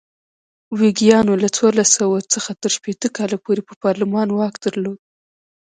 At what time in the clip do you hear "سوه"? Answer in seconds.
1.99-2.17